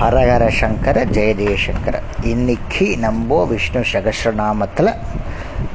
ஹரஹர 0.00 0.44
சங்கர 0.58 0.98
ஜெய 1.14 1.30
ஜெயசங்கர 1.38 1.96
இன்னைக்கு 2.30 2.86
நம்ம 2.98 3.38
விஷ்ணு 3.50 3.80
சகசிரநாமத்தில் 3.92 4.90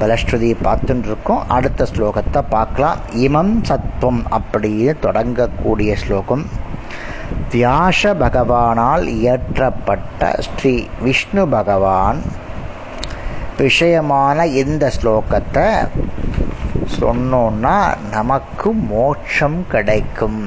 பலஸ்ருதியை 0.00 0.56
பார்த்துட்டு 0.64 1.06
இருக்கோம் 1.10 1.42
அடுத்த 1.56 1.86
ஸ்லோகத்தை 1.92 2.40
பார்க்கலாம். 2.54 2.98
இமம் 3.26 3.54
சத்வம் 3.68 4.20
அப்படின்னு 4.38 4.96
தொடங்கக்கூடிய 5.06 5.92
ஸ்லோகம். 6.02 6.44
வியாச 7.52 8.14
பகவானால் 8.24 9.06
இயற்றப்பட்ட 9.16 10.32
ஸ்ரீ 10.48 10.74
விஷ்ணு 11.00 11.48
பகவான் 11.48 12.22
விஷயமான 13.58 14.46
இந்த 14.64 14.92
ஸ்லோகத்தை 15.00 15.68
சொன்னோன்னா 17.00 17.76
நமக்கு 18.10 18.72
மோட்சம் 18.94 19.60
கிடைக்கும். 19.74 20.40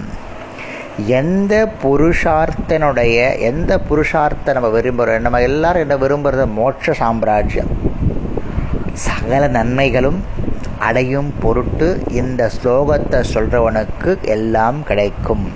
எந்த 1.07 1.53
புருஷார்த்தனுடைய 1.83 3.37
எந்த 3.39 3.71
புருஷார்த்த 3.89 4.53
நம்ம 4.53 4.69
விரும்புகிறோம் 4.79 5.25
நம்ம 5.25 5.41
எல்லாரும் 5.41 5.83
என்ன 5.89 5.95
விரும்புகிறது 5.95 6.45
மோட்ச 6.57 6.91
சாம்ராஜ்யம். 6.91 7.71
சகல 8.93 9.47
நன்மைகளும் 9.47 10.23
அடையும் 10.79 11.33
பொருட்டு 11.39 11.87
இந்த 12.11 12.51
ஸ்லோகத்தை 12.55 13.19
சொல்கிறவனுக்கு 13.33 14.21
எல்லாம் 14.35 14.83
கிடைக்கும். 14.83 15.51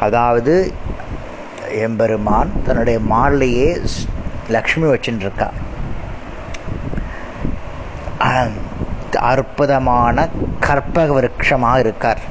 அதாவது 0.00 0.54
எம்பெருமான் 1.68 2.52
தன்னுடைய 2.66 3.00
மாலையே 3.12 3.80
லக்ஷ்மி 4.48 4.86
வச்சுட்டுருக்கா 4.92 5.48
அற்புதமான 9.32 10.28
கற்பக 10.60 11.08
விருட்சமாக 11.20 11.78
இருக்கார். 11.78 12.22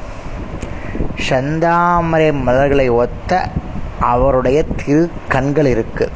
செந்தாமரை 1.30 2.42
மலர்களை 2.42 2.90
ஒத்த 2.90 3.50
அவருடைய 4.00 4.64
திரு 4.64 5.10
கண்கள் 5.28 5.66
இருக்கு. 5.66 6.12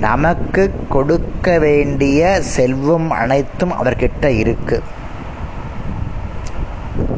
நமக்கு 0.00 0.74
கொடுக்க 0.88 1.58
வேண்டிய 1.58 2.42
செல்வம் 2.42 3.10
அனைத்தும் 3.10 3.72
அவர்கிட்ட 3.72 4.24
இருக்கு. 4.24 4.82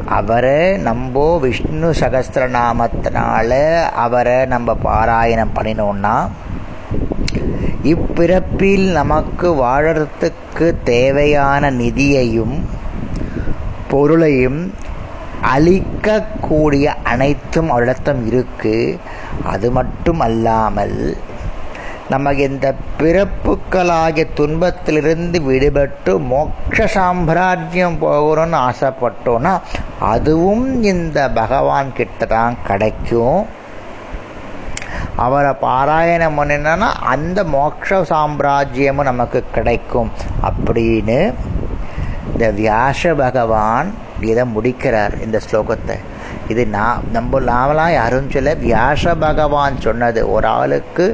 அவரை 0.05 0.77
நம்ம 0.77 1.37
விஷ்ணு 1.37 1.91
சகஸ்திரநாமத்தினால 1.91 3.81
அவரை 3.89 4.45
நம்ம 4.45 4.77
பாராயணம் 4.83 5.53
பண்ணினோம்னா 5.55 6.29
இப்பிறப்பில் 7.83 8.91
நமக்கு 8.91 9.53
வாழறதுக்கு 9.53 10.75
தேவையான 10.83 11.71
நிதியையும் 11.71 12.61
பொருளையும் 13.89 14.73
அழிக்கக்கூடிய 15.43 16.85
அனைத்தும் 17.03 17.71
அவரிடத்தம் 17.71 18.25
இருக்கு. 18.25 18.99
அது 19.45 19.71
மட்டும் 19.71 20.19
அல்லாமல் 20.19 21.17
நமக்கு 22.09 22.43
இந்த 22.43 22.73
பிறப்புக்களாகிய 22.99 24.27
துன்பத்திலிருந்து 24.33 25.39
விடுபட்டு 25.39 26.19
மோட்ச 26.31 26.85
சாம்ராஜ்யம் 26.85 27.97
போகணும்னு 28.01 28.57
ஆசைப்பட்டோன்னா 28.67 29.59
அதுவும் 29.99 30.83
இந்த 30.83 31.29
பகவான் 31.29 31.93
கிட்ட 31.93 32.25
தான் 32.25 32.57
கிடைக்கும். 32.67 33.45
அவரை 35.15 35.51
பாராயணம் 35.61 36.37
பண்ணினா 36.37 36.91
அந்த 37.03 37.43
மோட்ச 37.43 37.89
சாம்ராஜ்யமும் 37.89 39.09
நமக்கு 39.11 39.43
கிடைக்கும். 39.53 40.11
அப்படின்னு 40.43 41.33
இந்த 42.31 42.51
வியாச 42.51 43.13
பகவான் 43.15 43.93
இதை 44.29 44.43
முடிக்கிறார் 44.45 45.13
இந்த 45.25 45.39
ஸ்லோகத்தை. 45.45 45.95
இது 46.47 46.67
நான் 46.67 47.03
நம்ம 47.11 47.39
நாமலாம் 47.39 47.93
யாரும் 47.93 48.29
சொல்ல 48.29 48.53
வியாச 48.55 49.13
பகவான் 49.19 49.81
சொன்னது. 49.81 50.21
ஒரு 50.31 50.47
ஆளுக்கு 50.47 51.05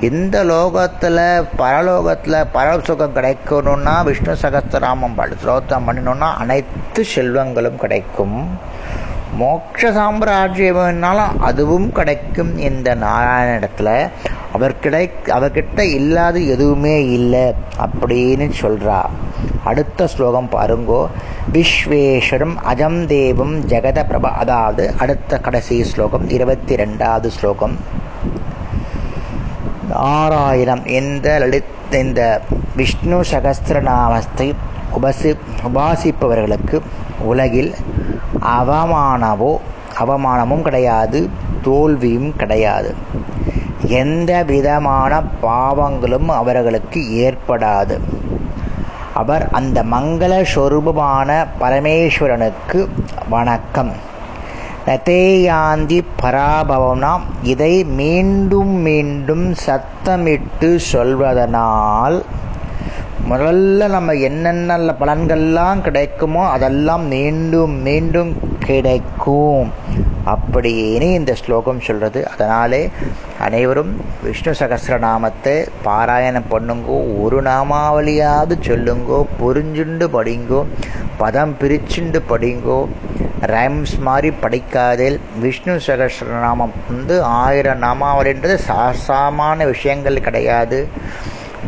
இந்த 0.00 0.44
லோகத்தில் 0.44 1.22
பரலோகத்தில் 1.58 2.38
பரசுகம் 2.54 3.16
கிடைக்கணும்னா 3.18 3.94
விஷ்ணு 4.08 4.36
சகஸ்திராமம் 4.42 5.18
ஸ்லோத்தம் 5.42 5.86
பண்ணணும்னா 5.88 6.30
அனைத்து 6.42 7.04
செல்வங்களும் 7.14 7.82
கிடைக்கும். 7.84 8.38
மோட்ச 9.40 9.88
சாம்ராஜ்யம்னாலும் 9.96 11.34
அதுவும் 11.48 11.88
கிடைக்கும் 11.92 12.52
இந்த 12.68 12.88
நாராயணத்தில் 12.94 13.94
அவர் 14.52 14.74
கிடை 14.78 15.02
அவர்கிட்ட 15.36 15.80
இல்லாத 15.98 16.36
எதுவுமே 16.54 16.94
இல்லை 17.16 17.46
அப்படின்னு 17.84 18.46
சொல்கிறா 18.62 19.00
அடுத்த 19.66 20.06
ஸ்லோகம் 20.06 20.50
பாருங்கோ 20.50 21.00
விஸ்வேஸ்வரம் 21.52 22.56
அஜம் 22.64 23.00
தேவம் 23.06 23.54
ஜெகத 23.66 24.00
பிரபா 24.08 24.30
அதாவது 24.36 24.84
அடுத்த 24.98 25.38
கடைசி 25.38 25.76
ஸ்லோகம் 25.84 26.26
இருபத்தி 26.30 26.76
ரெண்டாவது 26.76 27.30
ஸ்லோகம் 27.30 27.76
நாராயணம் 29.90 30.84
இந்த 30.94 31.26
லலித் 31.38 31.72
இந்த 31.96 32.22
விஷ்ணு 32.76 33.18
சகஸ்திரநாமத்தை 33.30 34.48
உபசி 34.92 35.30
உபாசிப்பவர்களுக்கு 35.62 36.78
உலகில் 37.24 37.72
அவமானவோ 38.54 39.52
அவமானமும் 39.98 40.62
கிடையாது 40.62 41.20
தோல்வியும் 41.62 42.32
கிடையாது 42.36 42.90
எந்த 44.00 44.30
விதமான 44.44 45.12
பாவங்களும் 45.42 46.30
அவர்களுக்கு 46.34 47.00
ஏற்படாது 47.18 47.96
அவர் 49.20 49.44
அந்த 49.58 49.78
மங்கள 49.92 50.32
சொரூபமான 50.54 51.28
பரமேஸ்வரனுக்கு 51.60 52.80
வணக்கம். 53.28 53.92
நதேயாந்தி 54.86 55.98
பராபவனாம் 56.22 57.24
இதை 57.52 57.84
மீண்டும் 58.00 58.74
மீண்டும் 58.88 59.46
சத்தமிட்டு 59.66 60.70
சொல்வதனால் 60.92 62.18
முதல்ல 63.30 63.88
நம்ம 63.94 64.12
என்னென்ன 64.28 64.76
பலன்கள்லாம் 65.00 65.80
கிடைக்குமோ 65.86 66.42
அதெல்லாம் 66.56 67.06
மீண்டும் 67.14 67.74
மீண்டும் 67.86 68.32
கிடைக்கும். 68.66 69.70
அப்படின்னு 70.32 71.08
இந்த 71.18 71.32
ஸ்லோகம் 71.40 71.80
சொல்கிறது 71.80 72.20
அதனாலே 72.32 72.80
அனைவரும் 73.46 73.92
விஷ்ணு 74.24 74.52
சகசிரநாமத்தை 74.60 75.54
பாராயணம் 75.86 76.50
பண்ணுங்கோ 76.54 76.96
ஒரு 77.24 77.38
நாமாவளியாவது 77.48 78.56
சொல்லுங்கோ 78.68 79.20
புரிஞ்சுண்டு 79.40 80.08
படிங்கோ 80.16 80.60
பதம் 81.22 81.54
பிரிச்சுண்டு 81.60 82.20
படிங்கோ 82.32 82.78
ரைம்ஸ் 83.54 83.94
மாதிரி 84.08 84.28
படிக்காதில் 84.42 85.18
விஷ்ணு 85.44 85.74
சகசிரநாமம் 85.86 86.74
வந்து 86.88 87.16
ஆயிரம் 87.42 87.82
நாமாவளின்றது 87.82 88.56
சாசாமான 88.70 89.66
விஷயங்கள் 89.72 90.24
கிடையாது. 90.26 90.80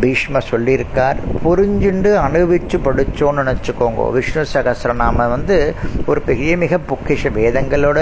பீஷ்ம 0.03 0.41
சொல்லியிருக்கார் 0.51 1.19
புரிஞ்சுண்டு 1.45 2.11
அனுபவிச்சு 2.27 2.77
படித்தோன்னு 2.87 3.45
நினச்சிக்கோங்க. 3.49 4.11
விஷ்ணு 4.13 4.43
சகசிரநாமம் 4.53 5.33
வந்து 5.37 5.57
ஒரு 6.07 6.21
பெரிய 6.29 6.57
மிக 6.57 6.79
பொக்கிஷ 6.91 7.33
வேதங்களோட 7.39 7.99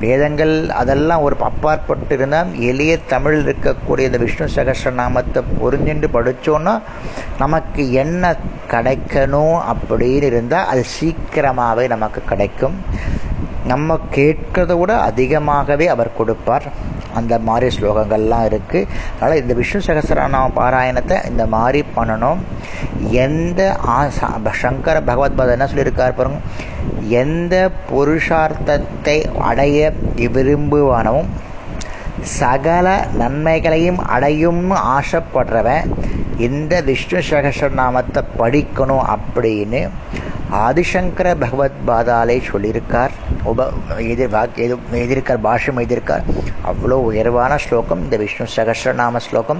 வேதங்கள் 0.00 0.54
அதெல்லாம் 0.82 1.24
ஒரு 1.26 1.36
அப்பாற்பட்டு 1.50 2.14
இருந்தால் 2.14 2.50
எளிய 2.70 2.98
தமிழ் 3.12 3.38
இருக்கக்கூடிய 3.44 4.10
இந்த 4.10 4.20
விஷ்ணு 4.24 4.48
சகசிரநாமத்தை 4.54 5.42
புரிஞ்சுண்டு 5.62 6.10
படித்தோன்னா 6.16 6.74
நமக்கு 7.38 7.82
என்ன 7.92 8.34
கிடைக்கணும் 8.70 9.58
அப்படின்னு 9.72 10.28
இருந்தால் 10.32 10.66
அது 10.66 10.84
சீக்கிரமாகவே 10.96 11.86
நமக்கு 11.86 12.22
கிடைக்கும். 12.26 12.76
நம்ம 13.66 13.98
கேட்கிறத 14.14 14.72
விட 14.78 14.92
அதிகமாகவே 15.00 15.86
அவர் 15.94 16.16
கொடுப்பார். 16.18 16.66
அந்த 17.18 17.34
மாதிரி 17.48 17.68
ஸ்லோகங்கள்லாம் 17.76 18.46
இருக்குது 18.50 18.88
அதனால் 19.18 19.40
இந்த 19.42 19.54
விஷ்ணு 19.58 19.80
சகசரநாம 19.86 20.50
பாராயணத்தை 20.58 21.16
இந்த 21.30 21.44
மாதிரி 21.54 21.80
பண்ணணும். 21.96 22.40
எந்த 23.26 23.60
சங்கர 24.62 24.96
பகவத்பாதா 25.10 25.56
என்ன 25.56 25.68
சொல்லியிருக்கார் 25.72 26.18
பாருங்க. 26.20 26.40
எந்த 27.22 27.54
புருஷார்த்தத்தை 27.90 29.18
அடைய 29.48 29.92
விரும்புவானவும் 30.36 31.30
சகல 32.38 32.86
நன்மைகளையும் 33.20 34.00
அடையும் 34.14 34.64
ஆசைப்படுறவன் 34.96 35.86
இந்த 36.46 36.74
விஷ்ணு 36.88 37.20
சகசரநாமத்தை 37.30 38.22
படிக்கணும் 38.40 39.06
அப்படின்னு 39.14 39.80
ஆதிசங்கர 40.52 41.34
பகவத் 41.34 41.78
பாதாலே 41.86 42.42
சொல்லியிருக்கார். 42.52 43.10
உப 43.42 43.70
எதிர் 43.98 44.32
எழுதியிருக்கார் 44.32 45.38
பாஷ்யம் 45.44 45.76
எழுதியிருக்கார் 45.76 46.22
அவ்வளோ 46.64 46.98
உயர்வான 47.08 47.56
ஸ்லோகம். 47.56 48.02
இந்த 48.02 48.16
விஷ்ணு 48.16 48.46
சகசிரநாம 48.56 49.16
ஸ்லோகம். 49.16 49.58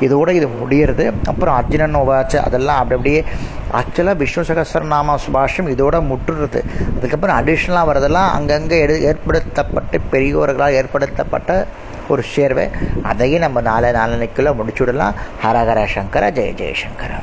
இதோட 0.00 0.28
இது 0.30 0.48
முடியறது. 0.48 1.12
அப்புறம் 1.24 1.54
அர்ஜுனன் 1.54 1.96
உபாச்ச 1.96 2.36
அதெல்லாம் 2.36 2.78
அப்படி 2.78 2.96
அப்படியே 2.98 3.24
ஆக்சுவலாக 3.72 4.16
விஷ்ணு 4.16 4.42
சகசிரநாம 4.42 5.14
சுபாஷம் 5.26 5.70
இதோட 5.74 6.02
முற்றுறது 6.12 6.62
அதுக்கப்புறம் 6.96 7.46
அடிஷ்னலாக 7.46 7.88
வரதெல்லாம் 7.90 8.30
அங்கங்கே 8.30 8.80
எடு 8.80 9.02
ஏற்படுத்தப்பட்டு 9.02 10.00
பெரியோர்களால் 10.12 10.72
ஏற்படுத்தப்பட்ட 10.72 11.66
ஒரு 12.08 12.22
சேர்வை. 12.22 12.68
அதையும் 13.02 13.40
நம்ம 13.40 13.60
நாளை 13.60 13.90
நாளனைக்குள்ளே 13.90 14.54
முடிச்சுடலாம். 14.60 15.12
ஹரஹர 15.44 15.86
சங்கர 15.86 16.30
ஜெய 16.30 16.52
ஜெயசங்கர. 16.60 17.20